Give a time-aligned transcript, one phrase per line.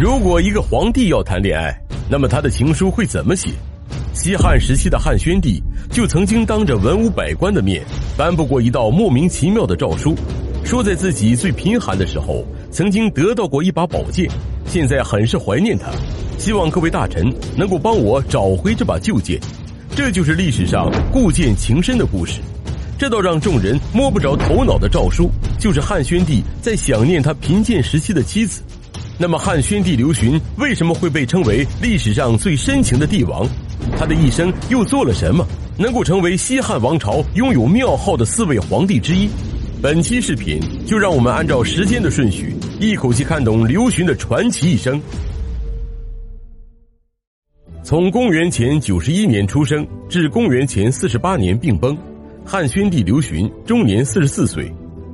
[0.00, 3.50] 如果一个皇帝要谈恋爱，那么他的情书会怎么写？
[4.14, 7.84] 西汉时期的汉宣帝就曾经当着文武百官的面
[8.16, 10.16] 颁布过一道莫名其妙的诏书，
[10.64, 14.26] 说在自己最贫寒的时候曾经得到过一把宝剑，
[14.64, 15.90] 现在很是怀念它，
[16.38, 19.38] 希望各位大臣能够帮我找回这把旧剑。
[19.94, 22.40] 这就是历史上故剑情深的故事。
[22.98, 28.62] 这道让众人摸不着头脑的诏书，就是汉宣帝在想念他贫贱时期的妻子。
[29.22, 33.46] 那么，汉宣帝刘询为什么会被称为历史上最深情的帝王？
[33.98, 35.46] 他的一生又做了什么，
[35.78, 39.28] 能够成为西汉王朝拥有庙号的四位皇帝之一？
[39.82, 44.98] 本期视频就让我们按照时间的顺序，一口气看懂刘询的传奇一生。
[47.82, 51.94] 从公元前九十一年出生至公元前四十八年病崩，
[52.42, 54.72] 汉宣帝刘询终年四十四岁。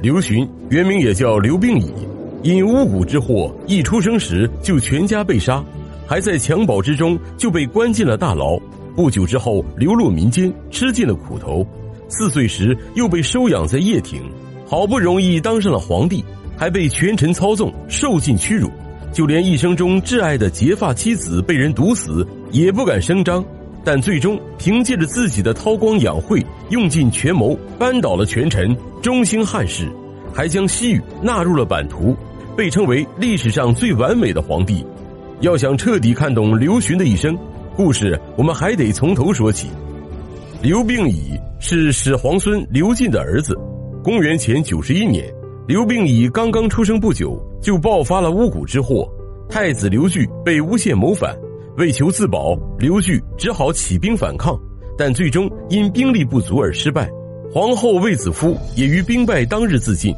[0.00, 1.92] 刘询原名也叫刘病已，
[2.42, 5.64] 因巫蛊之祸，一出生时就全家被杀。
[6.06, 8.58] 还在襁褓之中就被关进了大牢，
[8.94, 11.66] 不久之后流落民间，吃尽了苦头。
[12.08, 14.22] 四岁时又被收养在掖庭，
[14.66, 16.24] 好不容易当上了皇帝，
[16.56, 18.70] 还被权臣操纵，受尽屈辱。
[19.12, 23.44] 就连一生中挚爱的结发妻子被人毒死，也不敢声张。
[23.84, 29.90] 但最终凭借着自己的韬光养晦，用尽权谋，扳倒了权臣，中兴汉室，
[30.32, 32.14] 还将西域纳入了版图，
[32.58, 34.84] 被称为历史上最完美的皇帝。
[35.42, 37.38] 要想彻底看懂刘询的一生
[37.76, 39.68] 故事，我们还得从头说起。
[40.60, 43.56] 刘病已是始皇孙刘进的儿子。
[44.02, 45.32] 公元前九十一年，
[45.68, 49.08] 刘病已刚刚出生不久，就爆发了巫蛊之祸。
[49.48, 51.32] 太子刘据被诬陷谋反，
[51.76, 54.58] 为求自保，刘据只好起兵反抗，
[54.98, 57.08] 但最终因兵力不足而失败。
[57.54, 60.12] 皇后卫子夫也于兵败当日自尽。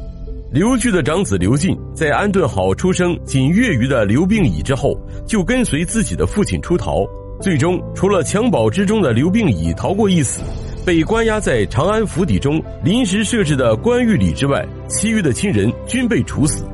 [0.53, 4.93] 刘据的长子刘进在安顿好出生仅月余的刘病已之后，
[5.25, 7.05] 就跟随自己的父亲出逃。
[7.39, 10.41] 最终，除了襁褓之中的刘病已逃过一死，
[10.85, 16.65] 被关押在长安府邸中临时设置的关狱里之外，其余的亲人均被处死。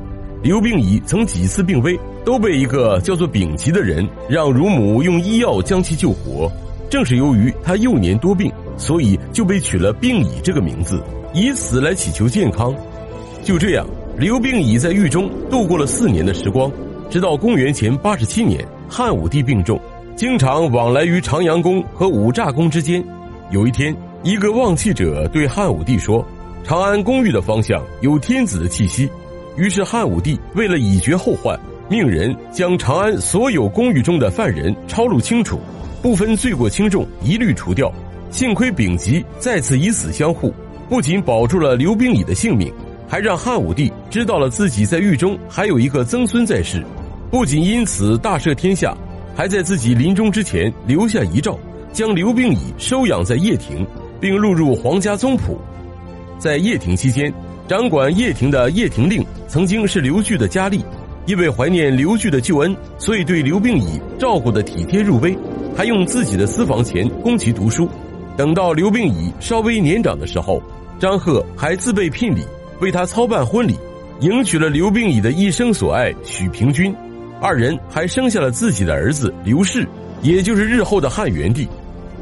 [0.42, 6.50] 刘病已曾几次病危，都被一个叫做丙吉的人让乳母用医药将其救活。
[6.90, 11.00] 正是由于他幼年多病，所以就被取了病已这个名字，
[11.32, 12.74] 以此来祈求健康。
[13.48, 13.86] 就这样，
[14.18, 16.70] 刘病已在狱中度过了四年的时光，
[17.08, 19.80] 直到公元前八十七年，汉武帝病重，
[20.14, 23.02] 经常往来于长阳宫和五乍宫之间。
[23.50, 26.22] 有一天，一个望气者对汉武帝说
[26.62, 29.08] ：“长安宫狱的方向有天子的气息。”
[29.56, 31.58] 于是汉武帝为了以绝后患，
[31.88, 35.58] 命人将长安所有宫狱中的犯人抄录清楚，
[36.02, 37.90] 不分罪过轻重，一律除掉。
[38.30, 40.52] 幸亏丙吉再次以死相护，
[40.86, 42.70] 不仅保住了刘病已的性命。
[43.08, 46.84] 还让汉武帝知道了自己在狱中还有一个曾孙在世，
[47.30, 48.94] 不仅因此大赦天下，
[49.34, 51.58] 还在自己临终之前留下遗诏，
[51.92, 53.86] 将刘病已收养在掖庭，
[54.20, 55.58] 并录入皇家宗谱。
[56.38, 57.32] 在掖庭期间，
[57.66, 60.82] 掌管掖庭的掖庭令曾经是刘据的家吏，
[61.24, 65.36] 因为怀念刘据的旧恩，所以对刘病已照顾的体贴入微，
[65.74, 67.88] 还用自己的私房钱供其读书。
[68.36, 70.62] 等到刘病已稍微年长的时候，
[71.00, 72.42] 张贺还自备聘礼。
[72.80, 73.76] 为他操办婚礼，
[74.20, 76.94] 迎娶了刘病已的一生所爱许平君，
[77.40, 79.86] 二人还生下了自己的儿子刘氏，
[80.22, 81.66] 也就是日后的汉元帝。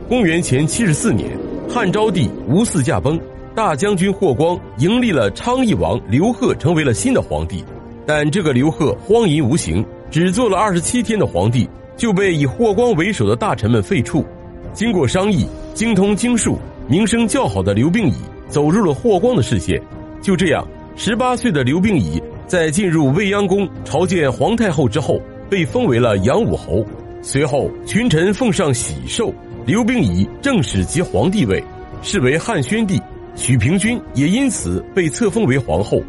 [0.08, 1.30] 公元前七十四年，
[1.68, 3.20] 汉昭帝吴嗣驾崩，
[3.54, 7.62] 大将军霍光迎立了昌邑王刘贺成为了新的皇帝。
[8.06, 14.24] 但这个刘贺荒淫无形，只做了二十七天的皇帝，就被以霍光为首的大臣们废黜。
[14.72, 16.56] 经过商议，精通经术、
[16.88, 18.14] 名声较好的刘病已
[18.48, 19.82] 走入了霍光的视线。
[20.20, 20.66] 就这样，
[20.96, 26.84] 十八岁的刘病已在进入未央宫朝见皇太后之后，被封为了阳武侯。
[27.22, 29.32] 随后，群臣奉上喜寿，
[29.64, 31.62] 刘病已正式即皇帝位，
[32.02, 33.00] 是为汉宣帝。
[33.34, 36.00] 许平君也因此被册封为皇后。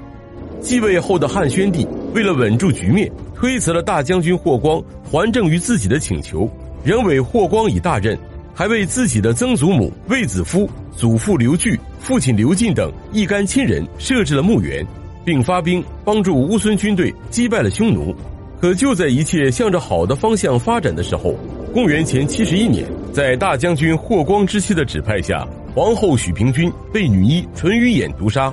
[0.61, 6.49] 继位后的汉宣帝为了稳住局面，推辞了大将军霍光还政于自己的请求，
[6.83, 8.17] 仍委霍光以大任。
[8.57, 14.83] 还为自己的曾祖母卫子夫、祖父刘据、父亲刘进等一干亲人设置了墓园，
[15.23, 18.15] 并发兵帮助乌孙军队击败了匈奴。
[18.59, 21.35] 可就在一切向着好的方向发展的时候，
[21.71, 22.83] 公元前七十一年，
[23.13, 28.51] 在大将军霍光之妻的指派下，皇后许平君被女医淳于衍毒杀。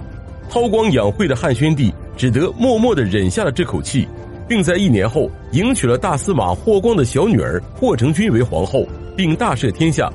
[0.51, 4.07] 韬光养晦的汉宣帝只得默默地忍下了这口气，
[4.47, 8.87] 并在一年后迎娶了大司马霍光的小女儿霍成君为皇后。
[9.17, 10.11] 并大赦天下，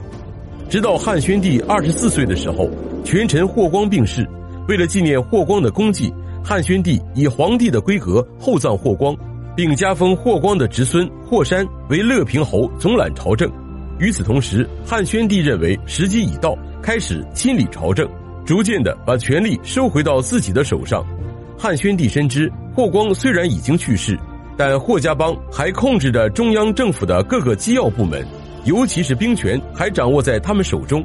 [0.70, 2.70] 直到汉宣帝二十四岁的时候，
[3.04, 4.28] 权臣霍光病逝。
[4.68, 6.14] 为了纪念霍光的功绩，
[6.44, 9.16] 汉宣帝以皇帝的规格厚葬霍光，
[9.56, 13.52] 并加封霍光的侄孙霍山为乐平侯，总揽朝政。
[13.98, 18.08] 与此同时，汉宣帝认为时机已到，开始亲理朝政，
[18.46, 21.06] 逐渐的把权力收回到自己的手上。
[21.58, 24.18] 汉宣帝深知霍光虽然已经去世，
[24.56, 28.26] 但霍家帮还控制着中央政府的各个机要部门，
[28.70, 31.04] 尤其是兵权还掌握在他们手中。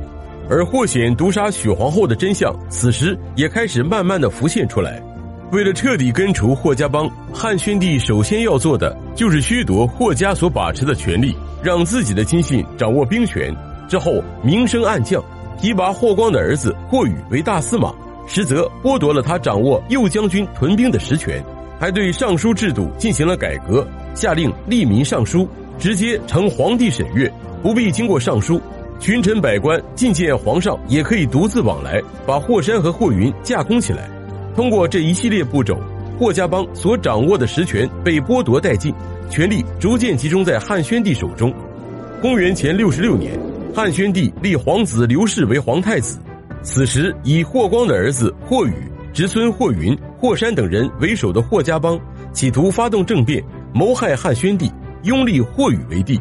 [0.51, 5.03] 而霍显毒杀许皇后的真相，此时也开始慢慢的浮现出来。
[5.51, 13.55] 为了彻底根除霍家帮，汉宣帝首先要做的就是虚夺霍家所把持的权力，让自己的亲信掌握兵权。
[13.89, 15.23] 之后明升暗降，
[15.59, 17.95] 提拔霍光的儿子霍宇为大司马，
[18.27, 21.43] 实则剥夺了他掌握右将军屯兵的实权，
[21.81, 27.33] 还对尚书制度进行了改革，下令吏民尚书，直接呈皇帝审阅，
[27.63, 28.61] 不必经过尚书。
[29.01, 34.09] 群臣百官觐见皇上，也可以独自往来，把霍山和霍云架空起来。
[34.55, 35.77] 通过这一系列步骤，
[36.19, 38.95] 霍家帮所掌握的实权被剥夺殆尽，
[39.29, 41.53] 权力逐渐集中在汉宣帝手中。
[42.23, 43.39] 公元前六十六年，
[43.75, 46.19] 汉宣帝立皇子刘氏为皇太子。
[46.63, 48.73] 此时，以霍光的儿子霍宇、
[49.13, 52.01] 侄孙霍云、霍山等人为首的霍家帮，
[52.33, 53.45] 企图发动政变，
[53.75, 54.71] 谋害汉宣帝，
[55.05, 56.21] 拥立霍宇为帝。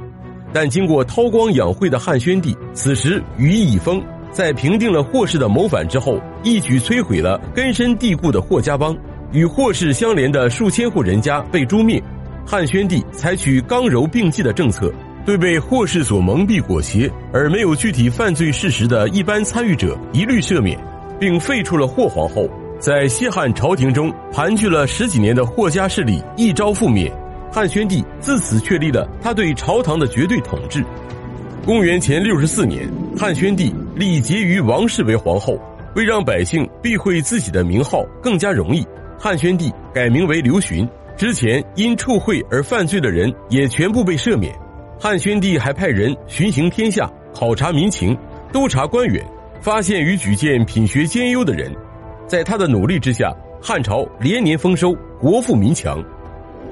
[0.54, 4.02] 但经过韬光养晦的汉宣帝，此时羽翼已丰。
[4.32, 8.96] 在平定了霍氏的谋反之后，一举摧毁了根深蒂固的霍家帮，
[9.32, 12.02] 与霍氏相连的数千户人家被诛灭。
[12.46, 14.92] 汉宣帝采取刚柔并济的政策，
[15.26, 20.78] 对被霍氏所蒙蔽裹挟而没有具体犯罪事实的一般参与者一律赦免，
[21.20, 22.50] 并废除了霍皇后。
[22.80, 27.10] 在西汉朝廷中盘踞了十几年的霍家势力一朝覆灭，
[27.54, 30.84] 汉宣帝自此确立了他对朝堂的绝对统治。
[31.64, 35.56] 公元前六十四年，汉宣帝立婕妤王氏为皇后，
[35.96, 38.84] 为让百姓避讳自己的名号更加容易，
[39.20, 40.90] 汉宣帝改名为刘询。
[41.16, 44.52] 之前因触会而犯罪的人也全部被赦免。
[45.00, 48.18] 汉宣帝还派人巡行天下，考察民情，
[48.52, 49.24] 督察官员，
[49.62, 51.72] 发现与举荐品学兼优的人。
[52.28, 54.92] 在他的努力之下，汉朝连年丰收，
[55.22, 56.04] 国富民强。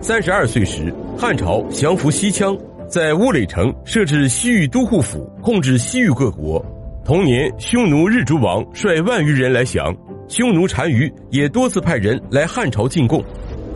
[0.04, 2.58] 三十二岁时，汉朝降服西羌。
[2.90, 6.60] 在乌垒城设置西域都护府，控制西域各国。
[7.06, 9.96] 同年，匈奴日逐王率万余人来降，
[10.28, 13.24] 匈奴单于也多次派人来汉朝进贡。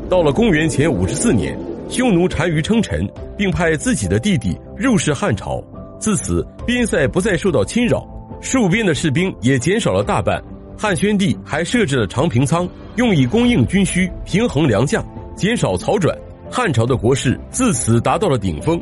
[0.10, 1.56] 到了公元前五十四年，
[1.89, 3.07] 匈奴单于称臣，
[3.38, 5.63] 并派自己的弟弟入仕汉朝。
[6.00, 8.04] 自此，边塞不再受到侵扰，
[8.42, 10.44] 戍边的士兵也减少了大半。
[10.75, 15.01] 汉宣帝还设置了长平仓，用以供应军需，平衡粮价，
[15.36, 16.18] 减少草转。
[16.50, 18.80] 汉朝的国势自此达到了顶峰。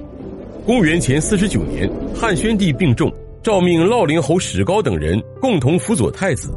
[0.65, 3.11] 公元前四十九年，汉宣帝病重，
[3.41, 6.53] 诏命乐陵侯史高等人共同辅佐太子。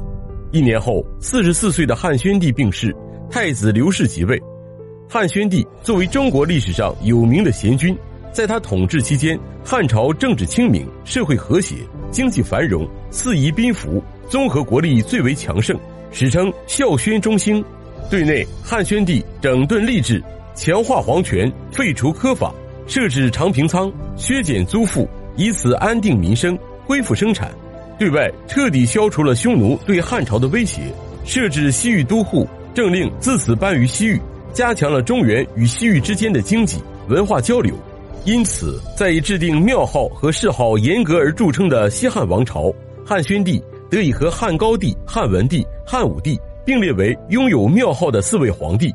[0.53, 2.95] 一年后，四十四岁的汉宣帝病逝，
[3.31, 4.41] 太子刘氏即位。
[5.09, 7.97] 汉宣帝作为中国历史上有名的贤君，
[8.33, 11.77] 在他统治期间，汉朝政治清明，社会和谐，
[12.11, 15.79] 经济繁荣，四夷宾服，综合国力最为强盛，
[16.11, 17.65] 史称孝宣中兴。
[18.09, 20.23] 对内，汉宣帝整顿吏治，
[20.55, 22.55] 强化皇权，废除苛法。
[22.87, 26.57] 设置长平仓，削减租赋，以此安定民生，
[26.87, 27.49] 恢复生产；
[27.99, 30.83] 对外彻底消除了匈奴对汉朝的威胁。
[31.25, 34.21] 设置西域都护，政令自此颁于西域，
[34.53, 37.75] 加强了中原与西域之间的经济文化交流。
[38.25, 42.73] 因此，在以制定庙号和谥号严格而著称的西汉王朝，
[43.05, 43.61] 汉宣帝
[43.91, 48.93] 得以和汉高帝、汉文帝、汉武帝并列为拥有庙号的四位皇帝。